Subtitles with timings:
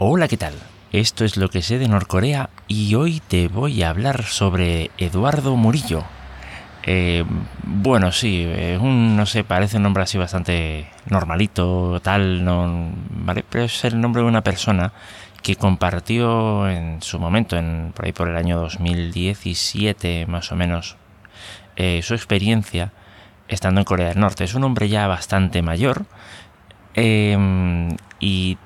[0.00, 0.54] Hola, ¿qué tal?
[0.92, 5.56] Esto es lo que sé de Norcorea y hoy te voy a hablar sobre Eduardo
[5.56, 6.04] Murillo.
[6.84, 7.24] Eh,
[7.64, 13.44] bueno, sí, es un, no sé, parece un nombre así bastante normalito, tal, no, ¿vale?
[13.50, 14.92] Pero es el nombre de una persona
[15.42, 20.96] que compartió en su momento, en, por ahí por el año 2017 más o menos,
[21.74, 22.92] eh, su experiencia
[23.48, 24.44] estando en Corea del Norte.
[24.44, 26.04] Es un hombre ya bastante mayor
[26.94, 27.36] eh,
[28.20, 28.58] y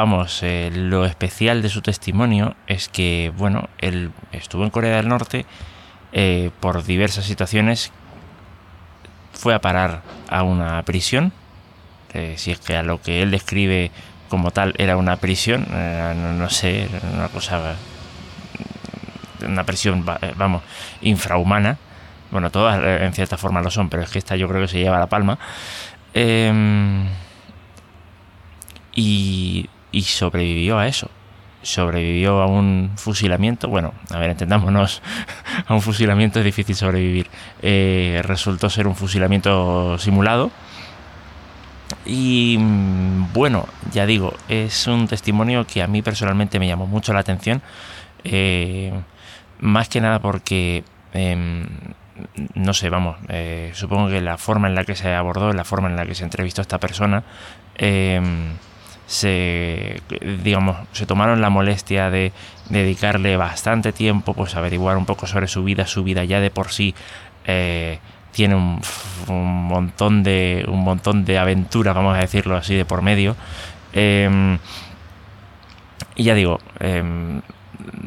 [0.00, 5.08] vamos, eh, lo especial de su testimonio es que, bueno, él estuvo en Corea del
[5.08, 5.44] Norte
[6.12, 7.92] eh, por diversas situaciones,
[9.34, 10.00] fue a parar
[10.30, 11.34] a una prisión,
[12.14, 13.90] eh, si es que a lo que él describe
[14.30, 15.66] como tal era una prisión,
[16.38, 17.74] no, sé, una cosa,
[19.46, 20.06] una prisión,
[20.36, 20.62] vamos,
[21.02, 21.76] infrahumana,
[22.30, 24.78] bueno, todas en cierta forma lo son, pero es que esta yo creo que se
[24.78, 25.38] lleva la palma.
[26.14, 27.06] Em,
[28.94, 29.68] y,
[30.02, 31.10] sobrevivió a eso.
[31.62, 33.68] Sobrevivió a un fusilamiento.
[33.68, 35.02] Bueno, a ver, entendámonos.
[35.66, 37.28] A un fusilamiento es difícil sobrevivir.
[37.60, 40.50] Eh, resultó ser un fusilamiento simulado.
[42.06, 47.12] Y mm, bueno, ya digo, es un testimonio que a mí personalmente me llamó mucho
[47.12, 47.62] la atención.
[48.24, 48.92] Eh,
[49.60, 51.66] más que nada porque em,
[52.54, 55.88] no sé, vamos, eh, supongo que la forma en la que se abordó, la forma
[55.88, 57.22] en la que se entrevistó a esta persona,
[57.76, 58.54] em,
[59.10, 60.02] se,
[60.44, 62.32] digamos, se tomaron la molestia de
[62.68, 66.70] dedicarle bastante tiempo, pues averiguar un poco sobre su vida, su vida ya de por
[66.70, 66.94] sí
[67.44, 67.98] eh,
[68.30, 68.80] tiene un,
[69.26, 73.34] montón de un montón de aventuras, vamos a decirlo así, de por medio.
[73.92, 74.58] Em,
[76.14, 77.42] y ya digo, em,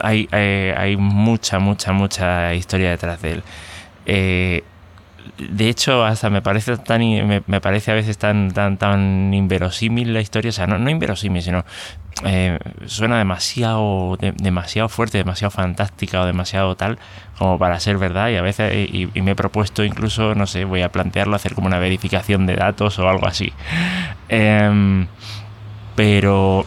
[0.00, 4.64] hay, hay, hay, mucha, mucha, mucha historia detrás de él.
[5.38, 10.20] De hecho, hasta me parece tan me, parece a veces tan tan tan inverosímil la
[10.20, 11.64] historia, o sea, no, no inverosímil, sino
[12.24, 16.98] eh, suena demasiado demasiado fuerte, demasiado fantástica o demasiado tal
[17.38, 20.82] como para ser verdad y a veces y, me he propuesto incluso, no sé, voy
[20.82, 23.52] a plantearlo hacer como una verificación de datos o algo así.
[24.28, 25.06] Em,
[25.94, 26.64] pero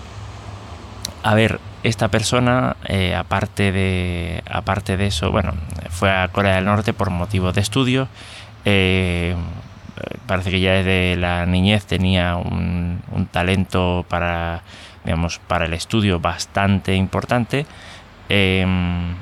[1.23, 5.53] a ver, esta persona, eh, aparte, de, aparte de eso, bueno,
[5.89, 8.07] fue a Corea del Norte por motivos de estudio
[8.65, 9.35] eh,
[10.25, 12.99] parece que ya desde la niñez tenía un,
[13.31, 14.63] talento para,
[15.03, 17.65] digamos, para el estudio bastante importante.
[18.29, 19.15] Em,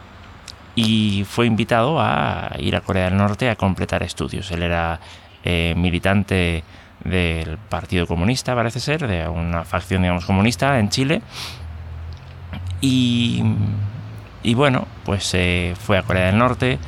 [0.76, 4.52] y fue invitado a ir a Corea del Norte a completar estudios.
[4.52, 5.00] Él era
[5.44, 6.64] eh, militante
[7.04, 11.22] del Partido Comunista, parece ser, de una facción, digamos, comunista en Chile.
[12.82, 13.44] Y,
[14.44, 16.80] y bueno, pues eh, fue a Corea del Norte,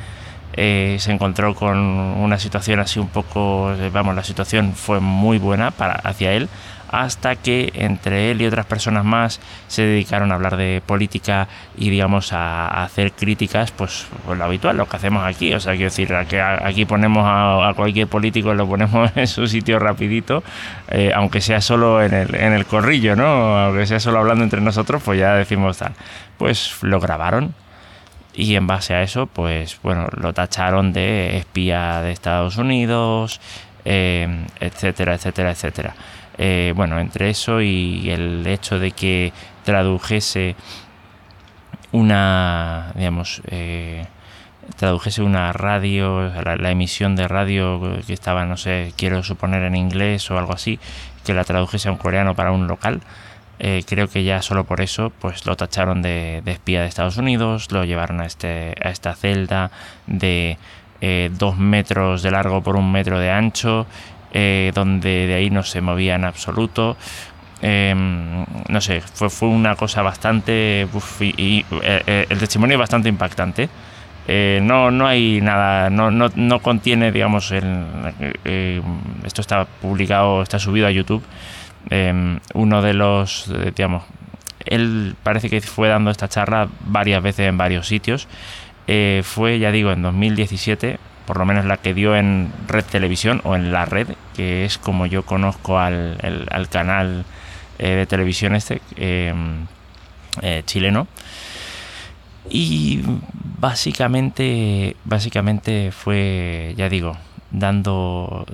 [0.53, 5.71] eh, se encontró con una situación así un poco, vamos, la situación fue muy buena
[5.71, 6.49] para, hacia él,
[6.91, 11.89] hasta que entre él y otras personas más se dedicaron a hablar de política y
[11.89, 15.85] digamos a, hacer críticas, pues, pues, lo habitual, lo que hacemos aquí, o sea, quiero
[15.85, 20.43] decir, que aquí ponemos a, cualquier político, lo ponemos en su sitio rapidito,
[20.89, 23.57] eh, aunque sea solo en el, en el corrillo, ¿no?
[23.57, 25.93] Aunque sea solo hablando entre nosotros, pues ya decimos tal.
[26.37, 27.53] Pues lo grabaron
[28.33, 33.41] y en base a eso, pues bueno, lo tacharon de espía de Estados Unidos,
[33.85, 35.95] eh, etcétera, etcétera, etcétera.
[36.37, 40.55] Eh, bueno, entre eso y el hecho de que tradujese
[41.91, 44.05] una, digamos, eh,
[44.77, 50.29] tradujese una radio, la, emisión de radio que estaba, no sé, quiero suponer en inglés
[50.31, 50.79] o algo así,
[51.25, 53.01] que la tradujese a un coreano para un local,
[53.61, 57.71] eh, creo que ya solo por eso pues lo tacharon de, espía de Estados Unidos,
[57.71, 59.69] lo llevaron a, este, a esta celda
[60.07, 60.57] de
[61.01, 63.85] eh, dos metros de largo por un metro de ancho,
[64.33, 66.95] eh, donde de ahí no se movía en absoluto.
[67.61, 70.87] Em, no sé, fue, fue una cosa bastante...
[71.19, 71.65] y,
[72.05, 73.69] el testimonio es bastante impactante.
[74.61, 77.85] no, no hay nada, no, no, no contiene, digamos, el,
[79.25, 81.23] esto está publicado, está subido a YouTube.
[81.89, 84.03] Em, uno de los, eh, digamos,
[84.65, 88.27] él parece que fue dando esta charla varias veces en varios sitios.
[88.87, 93.41] Eh, fue, ya digo, en 2017, por lo menos la que dio en Red Televisión
[93.43, 96.17] o en la red, que es como yo conozco al,
[96.71, 97.25] canal
[97.77, 99.67] eh, de televisión este em,
[100.65, 101.07] chileno.
[102.49, 103.03] Y
[103.59, 107.15] básicamente, básicamente fue, ya digo,
[107.51, 108.45] dando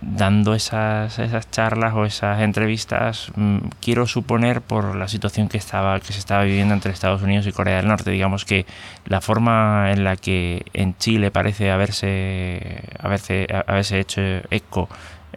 [0.00, 5.98] dando esas, esas charlas o esas entrevistas, mm, quiero suponer por la situación que, estaba,
[6.00, 8.10] que se estaba viviendo entre Estados Unidos y Corea del Norte.
[8.10, 8.66] Digamos que
[9.06, 14.88] la forma en la que en Chile parece haberse, haberse, haberse hecho eco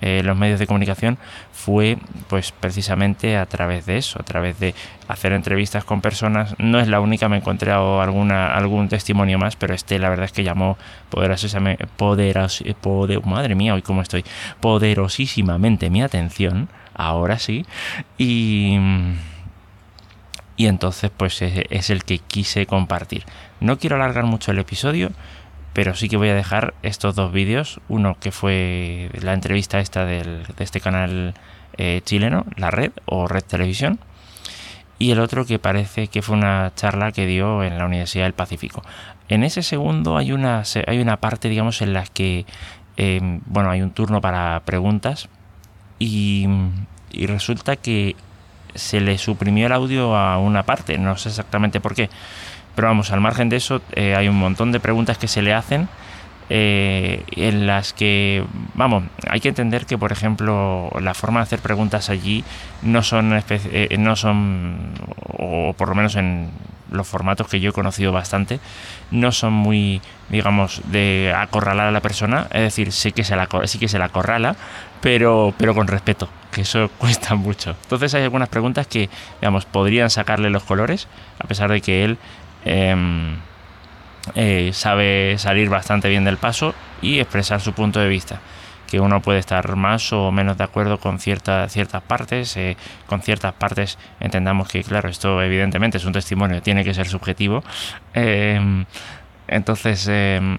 [0.02, 1.18] eh, los medios de comunicación
[1.52, 4.74] fue pues precisamente a través de eso, a través de
[5.08, 6.56] hacer entrevistas con personas.
[6.58, 10.26] No es la única, me he encontrado alguna, algún testimonio más, pero este la verdad
[10.26, 10.78] es que llamó
[11.10, 14.26] poderosísimamente, poderos, poder, madre mía, hoy cómo estoy,
[14.60, 17.66] poderosísimamente mi atención, ahora sí,
[18.18, 18.78] y
[20.62, 23.24] y entonces pues es, el que quise compartir.
[23.60, 25.10] No quiero alargar mucho el episodio,
[25.74, 30.06] pero sí que voy a dejar estos dos vídeos, uno que fue la entrevista esta
[30.06, 31.34] del, de este canal
[31.78, 34.00] eh, chileno, La Red o Red Televisión,
[35.00, 38.34] y el otro que parece que fue una charla que dio en la Universidad del
[38.34, 38.84] Pacífico.
[39.30, 42.46] En ese segundo hay una, hay una parte, digamos, en la que,
[42.98, 45.30] em, bueno, hay un turno para preguntas
[45.98, 46.48] y,
[47.12, 48.16] y resulta que
[48.76, 52.10] se le suprimió el audio a una parte, no sé exactamente por qué.
[52.76, 55.54] Pero vamos, al margen de eso, eh, hay un montón de preguntas que se le
[55.54, 55.90] hacen
[56.54, 61.60] eh, en las que, vamos, hay que entender que, por ejemplo, la forma de hacer
[61.60, 62.44] preguntas allí
[62.82, 64.94] no son, eh, no son
[65.38, 66.50] o por lo menos en
[66.92, 68.60] los formatos que yo he conocido bastante,
[69.12, 73.48] no son muy, digamos, de acorralar a la persona, es decir, sí que se la,
[73.66, 74.58] sí que se la acorrala,
[75.00, 77.76] pero, pero con respeto, que eso cuesta mucho.
[77.84, 79.10] Entonces hay algunas preguntas que,
[79.40, 81.08] digamos, podrían sacarle los colores,
[81.40, 82.18] a pesar de que él
[82.66, 83.40] eh,
[84.74, 88.40] sabe salir bastante bien del paso y expresar su punto de vista
[88.92, 92.76] que uno puede estar más o menos de acuerdo con ciertas ciertas partes, eh,
[93.08, 97.64] con ciertas partes entendamos que, claro, esto evidentemente es un testimonio, tiene que ser subjetivo.
[98.14, 98.86] Em,
[99.48, 100.58] entonces, em,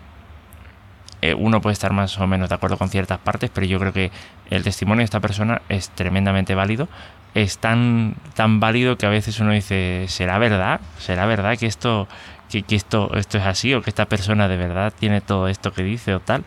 [1.20, 3.92] eh, uno puede estar más o menos de acuerdo con ciertas partes, pero yo creo
[3.92, 4.10] que
[4.48, 6.88] el testimonio de esta persona es tremendamente válido.
[7.34, 10.80] Es tan, tan válido que a veces uno dice, ¿será verdad?
[10.98, 12.08] ¿Será verdad que esto,
[12.50, 13.72] que, que esto, esto es así?
[13.74, 16.44] ¿O que esta persona de verdad tiene todo esto que dice o tal?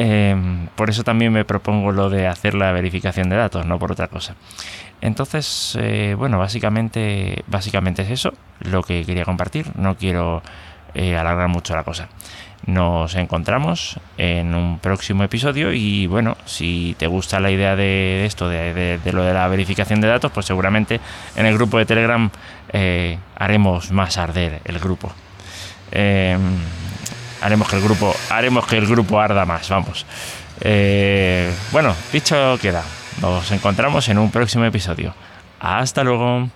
[0.00, 3.90] Em, por eso también me propongo lo de hacer la verificación de datos, no por
[3.90, 4.36] otra cosa.
[5.00, 9.66] Entonces, eh, bueno, básicamente, básicamente es eso lo que quería compartir.
[9.74, 10.40] No quiero
[10.94, 12.08] eh, alargar mucho la cosa.
[12.68, 18.46] Nos encontramos en un próximo episodio y bueno, si te gusta la idea de esto,
[18.46, 21.00] de, lo de la verificación de datos, pues seguramente
[21.34, 22.28] en el grupo de Telegram
[22.70, 25.10] eh, haremos más arder el grupo.
[25.90, 26.58] Em,
[27.40, 30.04] haremos que el grupo, haremos que el grupo arda más, vamos.
[30.60, 32.84] Eh, bueno, dicho queda.
[33.22, 35.14] Nos encontramos en un próximo episodio.
[35.58, 36.50] Hasta luego.